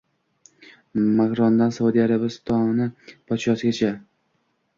Makrondan 1.17 1.73
Saudiya 1.77 2.07
Arabistoni 2.07 2.89
podshohigacha 3.27 3.93